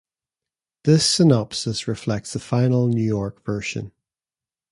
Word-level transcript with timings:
This 0.83 1.05
synopsis 1.05 1.87
reflects 1.87 2.33
the 2.33 2.39
final, 2.39 2.87
New 2.87 3.03
York 3.05 3.45
version. 3.45 3.91